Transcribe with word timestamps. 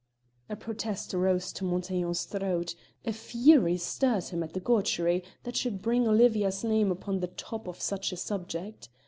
A 0.49 0.55
protest 0.55 1.13
rose 1.13 1.53
to 1.53 1.63
Montaiglon's 1.63 2.25
throat; 2.25 2.73
a 3.05 3.13
fury 3.13 3.77
stirred 3.77 4.23
him 4.23 4.41
at 4.41 4.53
the 4.53 4.59
gaucherie 4.59 5.23
that 5.43 5.55
should 5.55 5.79
bring 5.83 6.07
Olivia's 6.07 6.63
name 6.63 6.89
upon 6.89 7.19
the 7.19 7.27
top 7.27 7.67
of 7.67 7.79
such 7.79 8.11
a 8.11 8.17
subject. 8.17 8.89